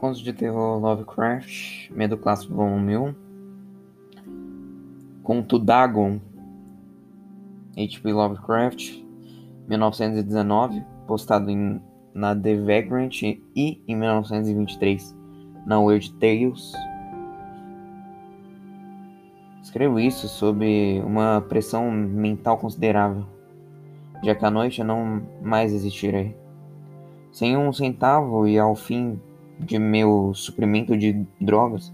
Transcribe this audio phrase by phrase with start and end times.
[0.00, 3.14] Contos de Terror Lovecraft, Medo Clássico Volume 1.
[5.22, 6.18] Conto Dagon,
[7.76, 8.10] H.P.
[8.10, 9.04] Lovecraft,
[9.68, 11.82] 1919, postado em,
[12.14, 15.14] na The Vagrant e em 1923
[15.66, 16.72] na Weird Tales.
[19.62, 23.26] Escrevo isso sob uma pressão mental considerável,
[24.24, 26.34] já que a noite não mais existirei.
[27.30, 29.20] Sem um centavo e ao fim
[29.60, 31.92] de meu suprimento de drogas,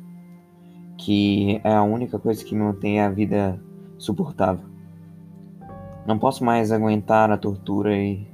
[0.97, 3.61] que é a única coisa que mantém a vida
[3.99, 4.65] suportável.
[6.07, 8.27] Não posso mais aguentar a tortura e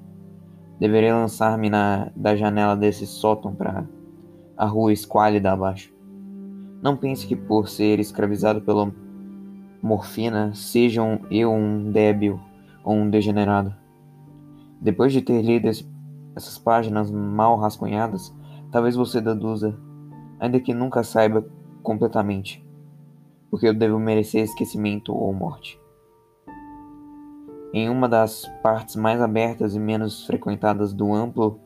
[0.78, 1.70] deverei lançar-me
[2.14, 3.84] da janela desse sótão para
[4.56, 5.92] a rua esquálida abaixo.
[6.82, 8.92] Não pense que por ser escravizado pela
[9.82, 12.38] morfina sejam eu um débil
[12.84, 13.74] ou um degenerado.
[14.80, 15.88] Depois de ter lido esse,
[16.34, 18.34] essas páginas mal rascunhadas,
[18.72, 19.78] Talvez você deduza,
[20.40, 21.44] ainda que nunca saiba
[21.82, 22.66] completamente,
[23.50, 25.78] porque eu devo merecer esquecimento ou morte.
[27.74, 31.60] Em uma das partes mais abertas e menos frequentadas do amplo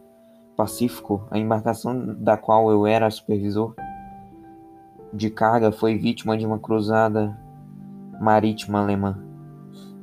[0.56, 3.74] Pacífico, a embarcação da qual eu era supervisor
[5.12, 7.38] de carga foi vítima de uma cruzada
[8.20, 9.18] marítima alemã.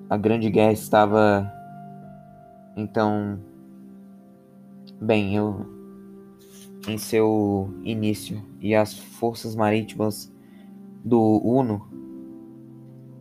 [0.10, 1.52] A Grande Guerra estava
[2.76, 3.40] então
[5.02, 5.73] bem, eu
[6.88, 10.34] em seu início e as forças marítimas
[11.03, 11.88] do Uno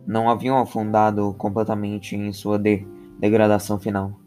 [0.05, 2.85] não haviam afundado completamente em sua de
[3.19, 4.19] degradação final.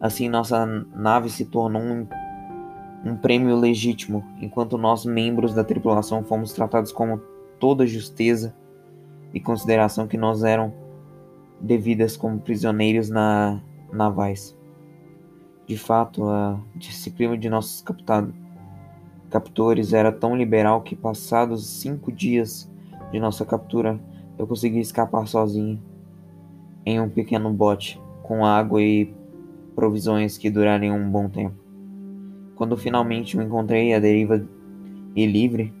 [0.00, 2.06] Assim, nossa nave se tornou um,
[3.04, 7.20] um prêmio legítimo, enquanto nós, membros da tripulação, fomos tratados com
[7.60, 8.54] toda justeza
[9.32, 10.74] e consideração que nós eram
[11.60, 14.58] devidas como prisioneiros na navais.
[15.66, 18.34] De fato, a disciplina de nossos captados
[19.32, 22.70] captores era tão liberal que, passados cinco dias
[23.10, 23.98] de nossa captura,
[24.38, 25.82] eu consegui escapar sozinho
[26.84, 29.12] em um pequeno bote com água e
[29.74, 31.56] provisões que durariam um bom tempo.
[32.54, 34.46] Quando finalmente me encontrei à deriva
[35.16, 35.72] e livre,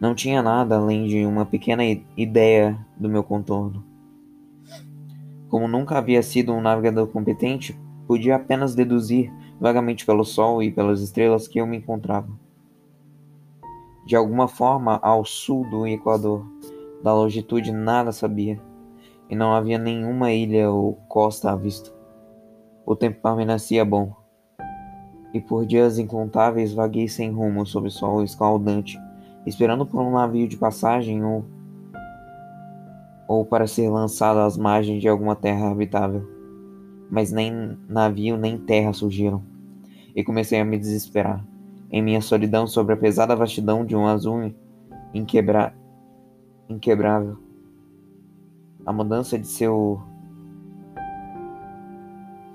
[0.00, 1.84] não tinha nada além de uma pequena
[2.16, 3.84] ideia do meu contorno.
[5.48, 7.78] Como nunca havia sido um navegador competente,
[8.08, 12.42] podia apenas deduzir vagamente pelo sol e pelas estrelas que eu me encontrava
[14.04, 16.44] de alguma forma ao sul do Equador.
[17.02, 18.60] Da longitude nada sabia,
[19.28, 21.90] e não havia nenhuma ilha ou costa à vista.
[22.86, 24.14] O tempo permanecia bom,
[25.34, 28.98] e por dias incontáveis vaguei sem rumo sob o sol escaldante,
[29.46, 31.44] esperando por um navio de passagem ou,
[33.26, 36.28] ou para ser lançado às margens de alguma terra habitável.
[37.10, 39.42] Mas nem navio nem terra surgiram,
[40.14, 41.44] e comecei a me desesperar
[41.92, 44.52] em minha solidão sobre a pesada vastidão de um azul
[45.12, 45.74] inquebra...
[46.68, 47.36] inquebrável.
[48.86, 50.00] A mudança de seu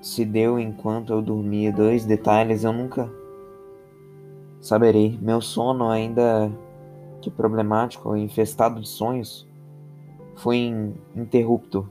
[0.01, 1.71] se deu enquanto eu dormia.
[1.71, 3.09] Dois detalhes eu nunca
[4.59, 5.17] saberei.
[5.21, 6.51] Meu sono, ainda
[7.21, 9.47] que problemático infestado de sonhos,
[10.35, 10.73] foi
[11.15, 11.89] interrupto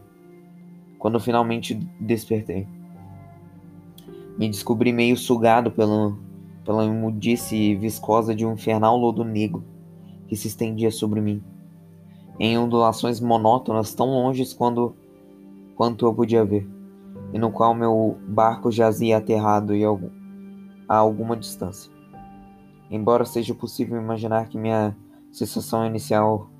[0.98, 2.66] quando finalmente despertei.
[4.36, 6.25] Me descobri meio sugado pelo
[6.66, 9.64] pela imundice viscosa de um infernal lodo negro
[10.26, 11.42] que se estendia sobre mim,
[12.40, 14.96] em ondulações monótonas tão longes quando,
[15.76, 16.68] quanto eu podia ver,
[17.32, 20.10] e no qual meu barco jazia aterrado e algum,
[20.88, 21.92] a alguma distância.
[22.90, 24.96] Embora seja possível imaginar que minha
[25.30, 26.50] sensação inicial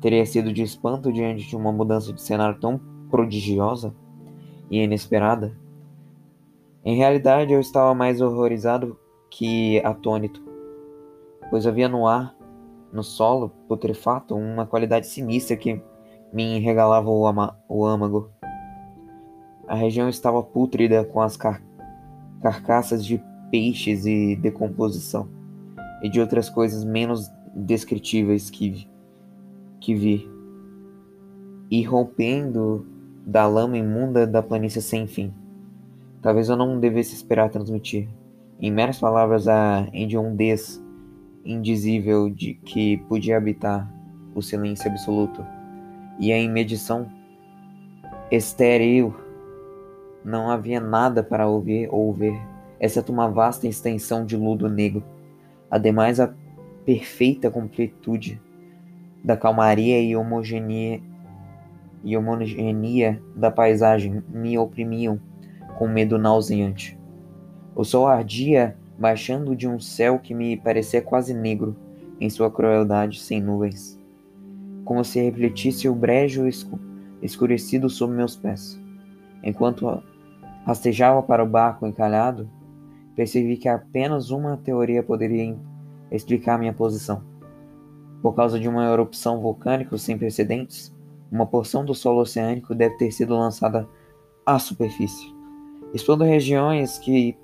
[0.00, 3.94] teria sido de espanto diante de uma mudança de cenário tão prodigiosa
[4.70, 5.54] e inesperada,
[6.82, 8.96] em realidade eu estava mais horrorizado
[9.30, 10.42] que atônito,
[11.48, 12.34] pois havia no ar,
[12.92, 15.80] no solo putrefato, uma qualidade sinistra que
[16.32, 17.24] me regalava o,
[17.68, 18.30] o âmago.
[19.68, 21.62] A região estava pútrida com as car
[22.42, 25.28] carcaças de peixes e decomposição,
[26.02, 28.88] e de outras coisas menos descritíveis que,
[29.78, 30.28] que vi,
[31.70, 32.86] e rompendo
[33.26, 35.34] da lama imunda da planície sem fim.
[36.22, 38.08] Talvez eu não devesse esperar transmitir
[38.60, 40.82] em meras palavras, a hediondez
[41.44, 43.90] indizível de que podia habitar
[44.34, 45.44] o silêncio absoluto
[46.18, 47.10] e a imedição
[48.30, 49.14] estéril
[50.22, 52.38] não havia nada para ouvir ou ver,
[52.78, 55.02] exceto uma vasta extensão de ludo negro.
[55.70, 56.30] Ademais, a
[56.84, 58.40] perfeita completude
[59.24, 61.00] da calmaria e homogeneia,
[62.04, 65.18] e homogeneia da paisagem me oprimiam
[65.78, 66.99] com medo nauseante.
[67.74, 71.74] O sol ardia baixando de um céu que me parecia quase negro,
[72.20, 73.98] em sua crueldade sem nuvens,
[74.84, 76.44] como se refletisse o brejo
[77.22, 78.78] escurecido sob meus pés.
[79.42, 80.02] Enquanto
[80.66, 82.48] rastejava para o barco encalhado,
[83.16, 85.56] percebi que apenas uma teoria poderia
[86.10, 87.22] explicar minha posição.
[88.20, 90.94] Por causa de uma erupção vulcânica sem precedentes,
[91.32, 93.88] uma porção do solo oceânico deve ter sido lançada
[94.44, 95.34] à superfície,
[95.94, 97.36] expondo regiões que,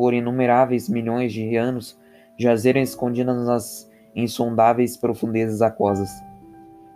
[0.00, 1.94] por inumeráveis milhões de anos,
[2.38, 6.08] jazeram escondidas nas insondáveis profundezas aquosas.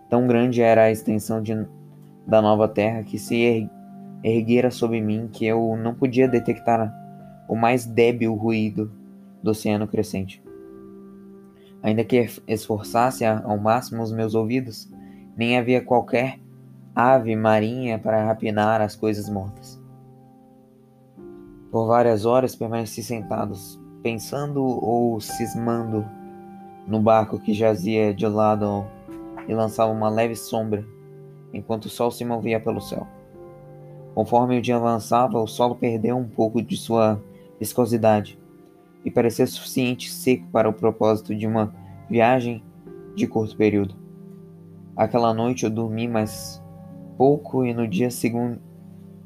[0.09, 1.55] Tão grande era a extensão de,
[2.27, 3.69] da nova terra que se
[4.23, 6.91] erguera sobre mim que eu não podia detectar
[7.47, 8.91] o mais débil ruído
[9.43, 10.43] do oceano crescente.
[11.83, 14.91] Ainda que esforçasse ao máximo os meus ouvidos,
[15.37, 16.39] nem havia qualquer
[16.95, 19.84] ave marinha para rapinar as coisas mortas.
[21.75, 26.05] Por várias horas permaneci sentados, pensando ou cismando
[26.87, 28.85] no barco que jazia de lado
[29.49, 30.87] e lançava uma leve sombra,
[31.53, 33.09] enquanto o sol se movia pelo céu.
[34.15, 37.21] Conforme o dia avançava, o solo perdeu um pouco de sua
[37.59, 38.39] viscosidade
[39.05, 41.75] e parecia suficiente seco para o propósito de uma
[42.09, 42.63] viagem
[43.17, 43.97] de curto período.
[44.95, 46.63] Aquela noite eu dormi mais
[47.19, 48.59] pouco e no dia, segun...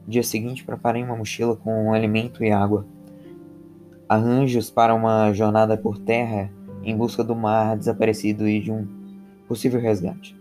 [0.08, 2.86] dia seguinte preparei uma mochila com alimento e água.
[4.08, 6.50] Arranjos para uma jornada por terra
[6.82, 8.88] em busca do mar desaparecido e de um
[9.46, 10.34] possível resgate.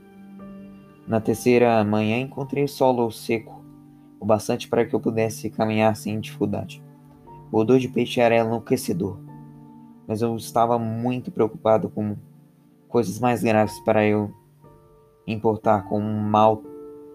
[1.05, 3.61] Na terceira manhã encontrei solo seco,
[4.21, 6.81] o bastante para que eu pudesse caminhar sem dificuldade.
[7.51, 9.19] O odor de peixe era enlouquecedor,
[10.07, 12.15] mas eu estava muito preocupado com
[12.87, 14.33] coisas mais graves para eu
[15.25, 16.63] importar com um mal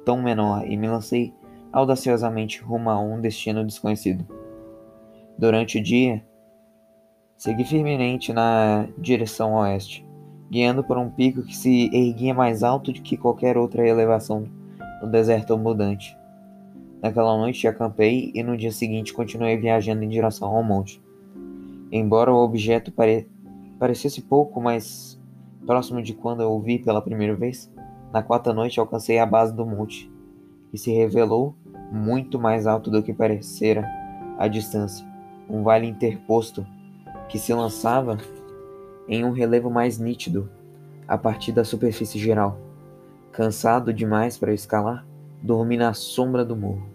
[0.05, 1.33] tão menor e me lancei
[1.73, 4.27] audaciosamente rumo a um destino desconhecido.
[5.39, 6.23] Durante o dia,
[7.37, 10.07] segui firmemente na direção oeste,
[10.51, 14.45] guiando por um pico que se erguia mais alto do que qualquer outra elevação
[15.01, 16.17] no deserto abundante.
[17.03, 21.03] Naquela noite acampei e no dia seguinte continuei viajando em direção ao monte.
[21.91, 23.29] Embora o objeto pare...
[23.79, 25.21] parecesse pouco mais
[25.67, 27.73] próximo de quando eu o vi pela primeira vez,
[28.13, 30.11] na quarta noite alcancei a base do monte,
[30.73, 31.55] e se revelou
[31.93, 33.87] muito mais alto do que parecera
[34.39, 35.07] à distância.
[35.49, 36.67] Um vale interposto
[37.29, 38.17] que se lançava
[39.07, 40.51] em um relevo mais nítido
[41.07, 42.59] a partir da superfície geral.
[43.31, 45.05] Cansado demais para escalar,
[45.43, 46.91] dormi na sombra do morro.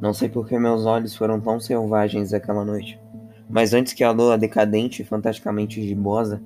[0.00, 3.05] Não sei por que meus olhos foram tão selvagens aquela noite.
[3.48, 6.42] Mas antes que a lua decadente e fantasticamente gibosa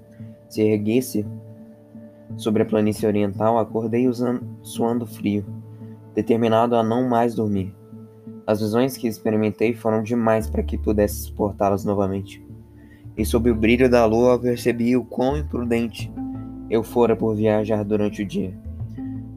[0.49, 1.27] se erguesse
[2.37, 5.45] sobre a planície oriental, acordei usando, suando frio,
[6.15, 7.75] determinado a não mais dormir.
[8.47, 12.45] As visões que experimentei foram demais para que pudesse suportá-las novamente.
[13.17, 16.13] E sob o brilho da lua percebi o quão imprudente
[16.69, 18.55] eu fora por viajar durante o dia.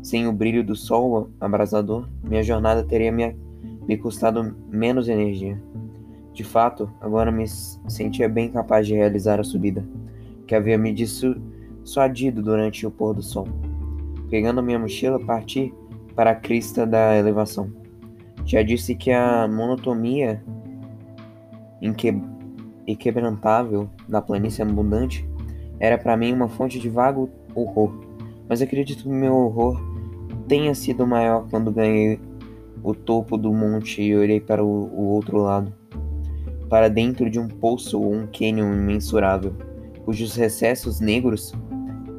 [0.01, 3.36] Sem o brilho do sol abrasador, minha jornada teria me
[3.88, 5.62] me custado menos energia.
[6.33, 9.85] De fato, agora me sentia bem capaz de realizar a subida,
[10.47, 13.48] que havia me dissuadido durante o pôr do sol.
[14.29, 15.72] Pegando minha mochila, parti
[16.15, 17.72] para a crista da elevação.
[18.46, 20.43] Já disse que a monotonia
[21.81, 22.19] inque...
[22.88, 25.27] inquebrantável da planície abundante
[25.79, 27.93] era para mim uma fonte de vago horror,
[28.50, 29.79] mas acredito que meu horror
[30.48, 32.19] tenha sido maior quando ganhei
[32.84, 35.74] o topo do monte e olhei para o, o outro lado,
[36.70, 39.53] para dentro de um poço ou um cânion imensurável,
[40.05, 41.53] cujos recessos negros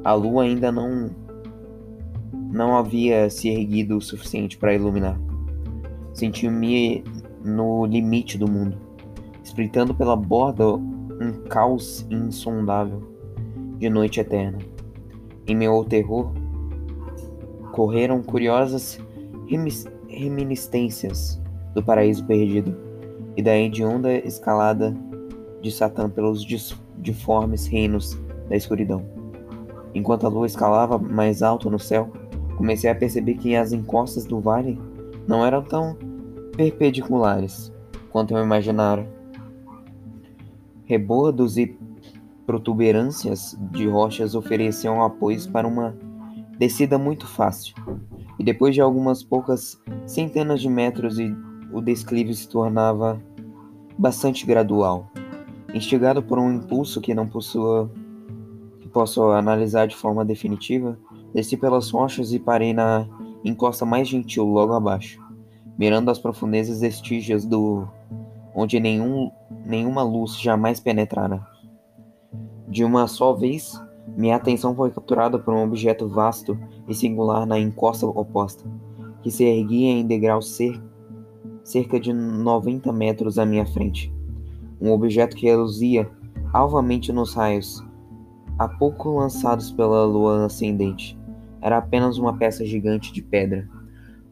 [0.05, 1.11] a lua ainda não
[2.51, 5.19] não havia se erguido o suficiente para iluminar.
[6.13, 7.03] Senti-me
[7.45, 8.77] no limite do mundo,
[9.43, 13.03] espreitando pela borda um caos insondável
[13.79, 14.59] de noite eterna.
[15.49, 16.33] Em meu terror,
[17.73, 19.01] correram curiosas
[20.09, 21.43] reminiscências
[21.75, 22.84] do paraíso perdido
[23.37, 24.95] e da hedionda escalada
[25.61, 26.45] de Satã pelos
[26.99, 29.05] disformes reinos da escuridão.
[29.95, 32.11] Enquanto a lua escalava mais alto no céu,
[32.57, 34.79] comecei a perceber que as encostas do vale
[35.27, 35.97] não eram tão
[36.57, 37.73] perpendiculares
[38.11, 39.09] quanto eu imaginara.
[40.85, 41.77] Rebordos e
[42.47, 45.97] protuberâncias de rochas ofereciam apoios para uma
[46.59, 47.75] descida muito fácil,
[48.39, 51.19] e depois de algumas poucas centenas de metros
[51.75, 53.21] o declive se tornava
[53.99, 55.11] bastante gradual.
[55.75, 57.91] Instigado por um impulso que não possua,
[58.81, 60.97] que posso analisar de forma definitiva,
[61.35, 63.07] desci pelas rochas e parei na
[63.45, 65.23] encosta mais gentil logo abaixo.
[65.77, 67.85] mirando as profundezas vestígios do
[68.55, 69.33] onde nenhum,
[69.67, 71.45] nenhuma luz jamais penetrara.
[72.69, 73.81] De uma só vez,
[74.17, 78.65] minha atenção foi capturada por um objeto vasto e singular na encosta oposta,
[79.23, 80.81] que se erguia em degraus cer
[81.65, 84.15] cerca de 90 metros à minha frente.
[84.81, 86.09] Um objeto que reluzia
[86.53, 87.85] alvamente nos raios,
[88.59, 91.19] há pouco lançados pela lua ascendente.
[91.61, 93.69] Era apenas uma peça gigante de pedra.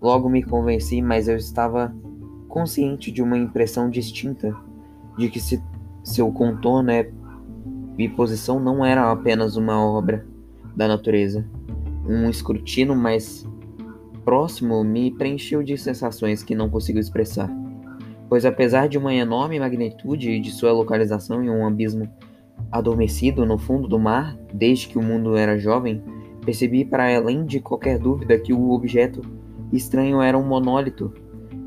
[0.00, 1.92] Logo me convenci, mas eu estava
[2.48, 4.54] consciente de uma impressão distinta
[5.16, 5.62] de que se,
[6.04, 7.10] seu contorno é
[7.98, 10.26] e posição não era apenas uma obra
[10.74, 11.46] da natureza.
[12.06, 13.46] Um escrutínio mais
[14.24, 17.50] próximo me preencheu de sensações que não consigo expressar.
[18.28, 22.08] Pois apesar de uma enorme magnitude e de sua localização em um abismo
[22.70, 26.02] adormecido no fundo do mar, desde que o mundo era jovem,
[26.44, 29.20] percebi para além de qualquer dúvida que o objeto
[29.72, 31.12] estranho era um monólito,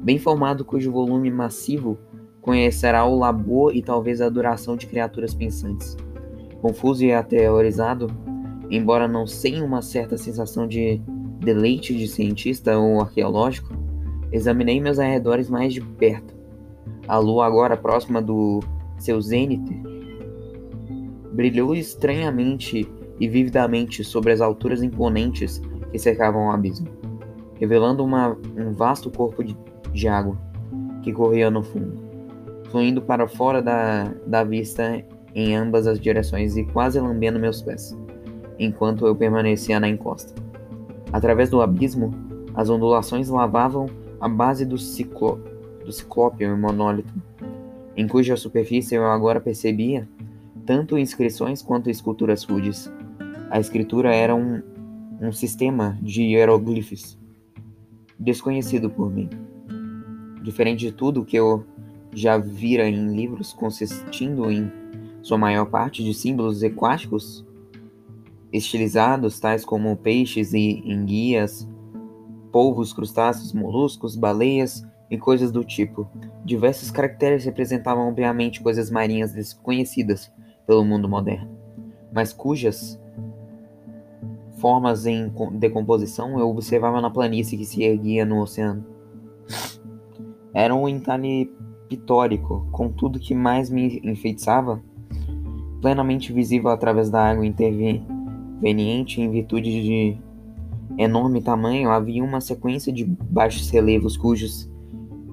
[0.04, 1.98] bem formado cujo volume massivo
[2.42, 5.96] conhecerá o labor e talvez a duração de criaturas pensantes
[6.66, 8.08] confuso e aterrorizado,
[8.72, 11.00] embora não sem uma certa sensação de
[11.46, 13.74] deleite de cientista ou arqueológico,
[14.32, 16.36] examinei meus arredores mais de perto.
[17.08, 18.60] A lua, agora próxima do
[18.98, 19.80] seu zênite,
[21.32, 25.62] brilhou estranhamente e vividamente sobre as alturas imponentes
[25.92, 26.88] que cercavam o abismo,
[27.60, 29.56] revelando uma, um vasto corpo de,
[29.94, 30.38] de água
[31.04, 31.94] que corria no fundo,
[32.72, 37.96] fluindo para fora da, da vista em ambas as direções e quase lambendo meus pés,
[38.58, 40.45] enquanto eu permanecia na encosta.
[41.16, 42.14] Através do abismo,
[42.54, 43.86] as ondulações lavavam
[44.20, 45.40] a base do, ciclo,
[45.86, 47.14] do ciclópio monólito,
[47.96, 50.06] em cuja superfície eu agora percebia
[50.66, 52.92] tanto inscrições quanto esculturas rudes.
[53.50, 54.62] A escritura era um,
[55.22, 57.18] um sistema de hieroglifos
[58.20, 59.30] desconhecido por mim.
[60.44, 61.64] Diferente de tudo que eu
[62.14, 64.70] já vira em livros consistindo em
[65.22, 67.46] sua maior parte de símbolos aquáticos
[68.52, 71.68] estilizados, tais como peixes e enguias,
[72.52, 76.08] polvos, crustáceos, moluscos, baleias e coisas do tipo.
[76.44, 80.32] Diversos caracteres representavam obviamente coisas marinhas desconhecidas
[80.66, 81.50] pelo mundo moderno,
[82.14, 83.00] mas cujas
[84.58, 88.86] formas em decomposição eu observava na planície que se erguia no oceano.
[90.54, 91.54] Era um entalhe
[91.90, 94.82] pitórico, contudo que mais me enfeitiçava
[95.82, 97.46] plenamente visível através da água
[98.56, 100.18] interveniente em virtude de
[100.98, 104.70] enorme tamanho, havia uma sequência de baixos relevos cujos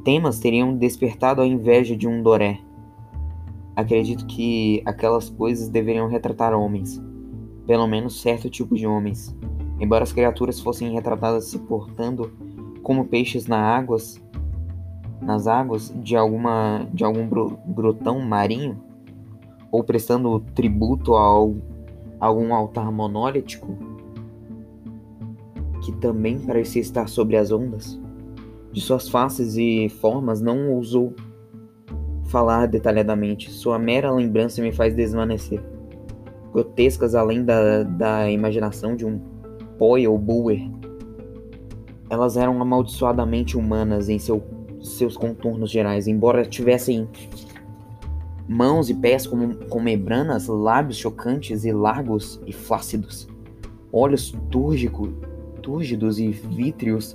[0.05, 2.59] temas teriam despertado a inveja de um Doré.
[3.77, 7.01] Acredito que aquelas coisas deveriam retratar homens,
[7.67, 9.35] pelo menos certo tipo de homens.
[9.79, 12.33] Embora as criaturas fossem retratadas se portando
[12.83, 14.23] como peixes nas águas,
[15.21, 17.29] nas águas de alguma de algum
[17.73, 18.83] grotão marinho,
[19.71, 21.23] ou prestando tributo a
[22.23, 23.77] algum altar monolítico
[25.83, 28.01] que também parecia estar sobre as ondas.
[28.71, 31.13] De suas faces e formas não ousou
[32.27, 35.61] falar detalhadamente, sua mera lembrança me faz desvanecer.
[36.53, 39.19] Grotescas além da, da imaginação de um
[39.77, 40.71] Poi ou Buer,
[42.09, 44.43] elas eram amaldiçoadamente humanas em seu,
[44.81, 47.09] seus contornos gerais, embora tivessem
[48.49, 53.29] mãos e pés como, com membranas, lábios chocantes e largos e flácidos,
[53.93, 55.09] olhos túrgico,
[55.63, 57.15] túrgidos e vítreos,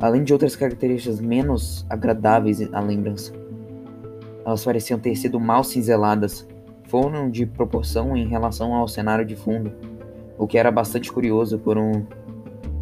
[0.00, 3.32] além de outras características menos agradáveis à lembrança.
[4.44, 6.46] Elas pareciam ter sido mal cinzeladas,
[6.88, 9.72] foram de proporção em relação ao cenário de fundo,
[10.38, 12.06] o que era bastante curioso por um,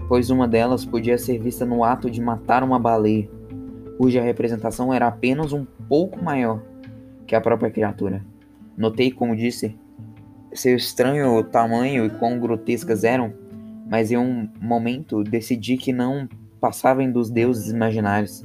[0.08, 3.28] pois uma delas podia ser vista no ato de matar uma baleia,
[3.98, 6.60] cuja representação era apenas um pouco maior
[7.26, 8.24] que a própria criatura.
[8.76, 9.76] Notei, como disse,
[10.52, 13.32] seu estranho tamanho e quão grotescas eram,
[13.88, 16.28] mas em um momento decidi que não
[16.60, 18.42] passavam dos deuses imaginários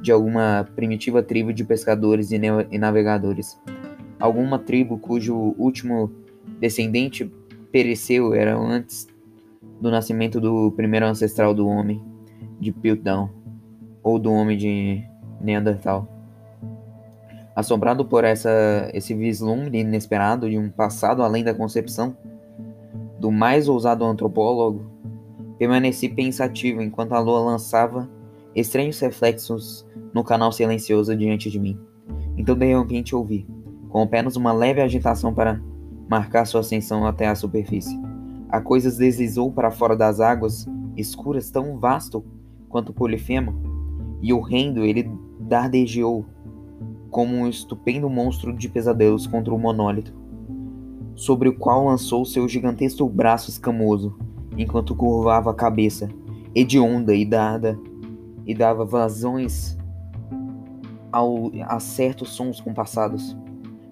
[0.00, 3.60] de alguma primitiva tribo de pescadores e navegadores.
[4.18, 6.10] Alguma tribo cujo último
[6.60, 7.30] descendente
[7.70, 9.06] pereceu era antes
[9.80, 12.02] do nascimento do primeiro ancestral do homem,
[12.58, 13.30] de Piltdown,
[14.02, 15.04] ou do homem de
[15.40, 16.17] Neandertal.
[17.58, 22.16] Assombrado por essa, esse vislumbre inesperado de um passado além da concepção
[23.18, 24.88] do mais ousado antropólogo,
[25.58, 28.08] permaneci pensativo enquanto a lua lançava
[28.54, 29.84] estranhos reflexos
[30.14, 31.76] no canal silencioso diante de mim.
[32.36, 33.44] Então de repente ouvi,
[33.88, 35.60] com apenas uma leve agitação para
[36.08, 38.00] marcar sua ascensão até a superfície.
[38.48, 40.64] A coisa deslizou para fora das águas
[40.96, 42.24] escuras tão vasto
[42.68, 43.60] quanto o polifemo
[44.22, 45.10] e horrendo ele
[45.40, 46.24] dardejeou
[47.10, 50.12] como um estupendo monstro de pesadelos contra o monólito,
[51.14, 54.16] sobre o qual lançou seu gigantesco braço escamoso,
[54.56, 56.08] enquanto curvava a cabeça,
[56.54, 57.78] hedionda e dada,
[58.46, 59.76] e dava vazões
[61.12, 63.36] ao, a certos sons compassados.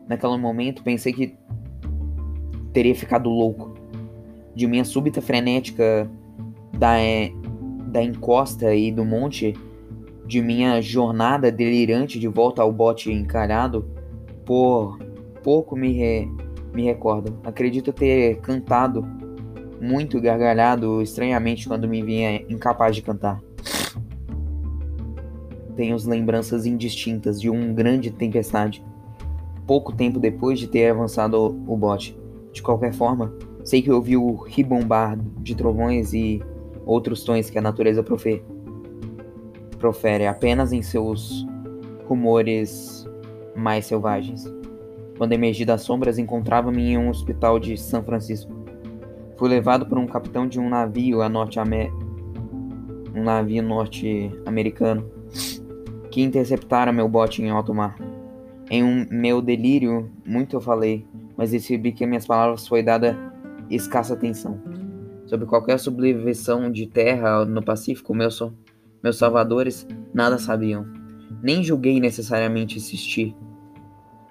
[0.08, 1.36] Naquele momento pensei que
[2.72, 3.74] teria ficado louco.
[4.54, 6.10] De minha súbita frenética
[6.78, 7.32] da, é,
[7.88, 9.54] da encosta e do monte,
[10.26, 13.88] de minha jornada delirante de volta ao bote encalhado,
[14.44, 14.98] por
[15.42, 16.28] pouco me, re,
[16.74, 17.38] me recordo.
[17.44, 19.06] Acredito ter cantado
[19.80, 23.40] muito gargalhado estranhamente quando me vinha incapaz de cantar.
[25.76, 28.84] Tenho lembranças indistintas de uma grande tempestade,
[29.66, 32.18] pouco tempo depois de ter avançado o bote.
[32.52, 36.42] De qualquer forma, sei que ouvi o ribombar de trovões e
[36.86, 38.42] outros tons que a natureza profere,
[39.86, 41.46] profere apenas em seus
[42.08, 43.06] rumores
[43.54, 44.44] mais selvagens.
[45.16, 48.52] Quando emergi das sombras, encontrava-me em um hospital de São Francisco.
[49.36, 51.60] Fui levado por um capitão de um navio a norte
[53.14, 55.08] um navio norte-americano
[56.10, 57.96] que interceptara meu bote em alto mar.
[58.68, 63.16] Em um meu delírio, muito eu falei, mas percebi que minhas palavras foi dada
[63.70, 64.60] escassa atenção.
[65.26, 68.42] Sobre qualquer sublevação de terra no Pacífico, meus,
[69.02, 70.86] meus salvadores nada sabiam.
[71.42, 73.36] Nem julguei necessariamente insistir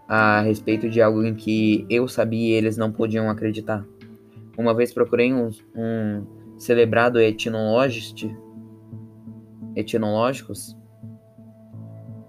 [0.07, 3.85] a respeito de algo em que eu sabia e eles não podiam acreditar.
[4.57, 6.25] Uma vez procurei um, um
[6.57, 8.29] celebrado etnologist,
[9.75, 10.75] etnológicos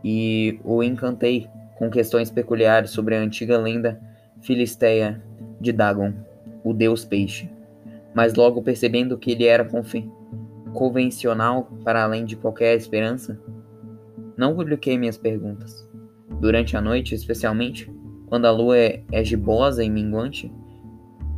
[0.03, 4.01] e o encantei com questões peculiares sobre a antiga lenda
[4.41, 5.23] filisteia
[5.61, 6.13] de Dagon,
[6.65, 7.51] o deus peixe.
[8.15, 9.65] Mas logo percebendo que ele era
[10.77, 13.41] convencional para além de qualquer esperança,
[14.37, 15.89] não publiquei minhas perguntas.
[16.39, 17.91] Durante a noite, especialmente,
[18.27, 20.53] quando a lua é, é gibosa e minguante,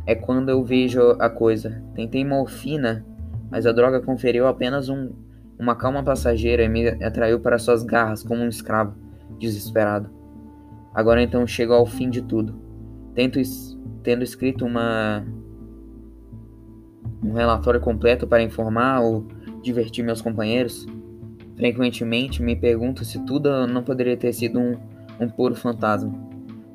[0.05, 1.81] é quando eu vejo a coisa.
[1.95, 3.05] Tentei morfina,
[3.49, 5.11] mas a droga conferiu apenas um,
[5.57, 8.93] uma calma passageira e me atraiu para suas garras como um escravo,
[9.39, 10.09] desesperado.
[10.93, 12.59] Agora então chego ao fim de tudo.
[13.15, 13.39] Tento,
[14.03, 15.25] tendo escrito uma
[17.23, 19.25] um relatório completo para informar ou
[19.61, 20.87] divertir meus companheiros,
[21.55, 24.77] frequentemente me pergunto se tudo não poderia ter sido um,
[25.19, 26.13] um puro fantasma,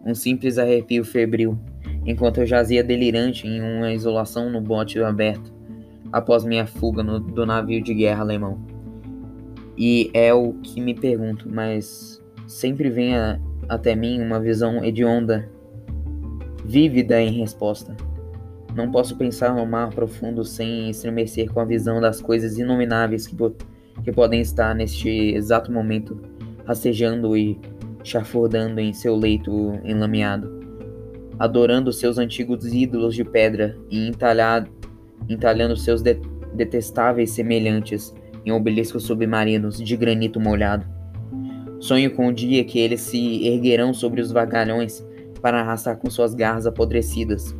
[0.05, 1.59] um simples arrepio febril,
[2.05, 5.53] enquanto eu jazia delirante em uma isolação no bote aberto,
[6.13, 8.61] após minha fuga no, do navio de guerra alemão.
[9.77, 15.51] E é o que me pergunto, mas sempre vem a, até mim uma visão hedionda,
[16.65, 17.97] vívida em resposta.
[18.75, 23.37] Não posso pensar no mar profundo sem estremecer com a visão das coisas inomináveis que,
[24.03, 26.21] que podem estar neste exato momento
[26.67, 27.59] rastejando e
[28.03, 30.61] chafurdando em seu leito enlameado,
[31.39, 36.19] adorando seus antigos ídolos de pedra e entalhando seus de,
[36.53, 38.13] detestáveis semelhantes
[38.45, 40.85] em obeliscos submarinos de granito molhado.
[41.79, 45.07] Sonho com o dia que eles se erguerão sobre os vagalhões
[45.41, 47.55] para arrastar com suas garras apodrecidas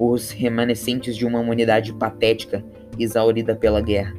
[0.00, 2.64] os remanescentes de uma humanidade patética
[2.98, 4.14] exaurida pela guerra.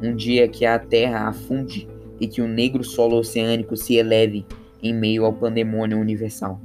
[0.00, 1.88] Um dia que a terra afunde
[2.20, 4.46] e que o negro solo oceânico se eleve
[4.80, 6.60] em meio ao pandemônio universal.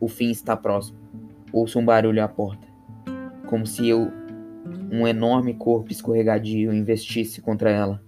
[0.00, 0.98] O fim está próximo.
[1.52, 2.66] Ouço um barulho à porta,
[3.46, 4.10] como se eu,
[4.90, 8.02] um enorme corpo escorregadio, investisse contra ela.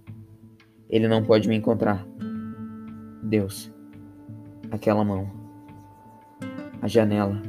[0.89, 2.05] Ele não pode me encontrar.
[3.23, 3.71] Deus.
[4.69, 5.31] Aquela mão.
[6.81, 7.41] A janela.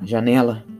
[0.00, 0.71] A janela.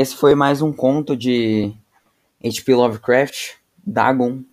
[0.00, 1.74] Esse foi mais um conto de
[2.40, 2.72] H.P.
[2.72, 4.44] Lovecraft, Dagon.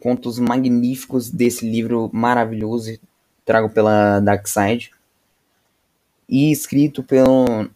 [0.00, 2.98] Contos magníficos desse livro maravilhoso,
[3.44, 4.90] trago pela Dark Side.
[6.26, 7.68] E escrito pelo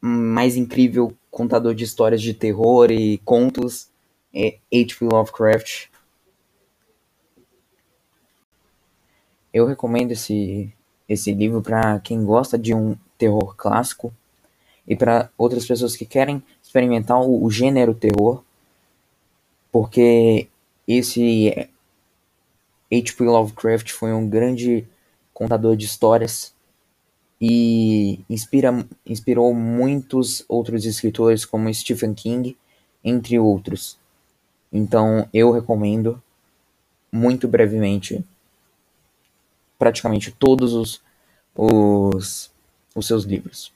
[0.00, 3.90] mais incrível contador de histórias de terror e contos,
[4.32, 5.06] é H.P.
[5.06, 5.88] Lovecraft.
[9.52, 10.72] Eu recomendo esse,
[11.08, 14.14] esse livro para quem gosta de um terror clássico
[14.90, 18.42] e para outras pessoas que querem experimentar o, o gênero terror,
[19.70, 20.48] porque
[20.86, 21.68] esse
[22.92, 23.22] H.P.
[23.22, 24.84] Lovecraft foi um grande
[25.32, 26.52] contador de histórias
[27.40, 32.56] e inspira, inspirou muitos outros escritores, como Stephen King,
[33.04, 33.96] entre outros.
[34.72, 36.20] Então eu recomendo
[37.12, 38.24] muito brevemente
[39.78, 41.00] praticamente todos os,
[41.54, 42.50] os,
[42.92, 43.72] os seus livros.